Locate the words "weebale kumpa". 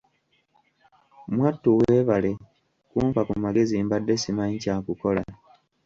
1.81-3.21